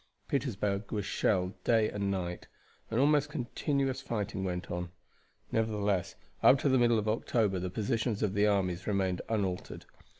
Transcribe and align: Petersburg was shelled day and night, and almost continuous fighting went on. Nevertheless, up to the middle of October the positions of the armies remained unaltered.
Petersburg 0.27 0.91
was 0.91 1.05
shelled 1.05 1.63
day 1.63 1.87
and 1.87 2.09
night, 2.09 2.47
and 2.89 2.99
almost 2.99 3.29
continuous 3.29 4.01
fighting 4.01 4.43
went 4.43 4.71
on. 4.71 4.89
Nevertheless, 5.51 6.15
up 6.41 6.57
to 6.61 6.69
the 6.69 6.79
middle 6.79 6.97
of 6.97 7.07
October 7.07 7.59
the 7.59 7.69
positions 7.69 8.23
of 8.23 8.33
the 8.33 8.47
armies 8.47 8.87
remained 8.87 9.21
unaltered. 9.29 9.85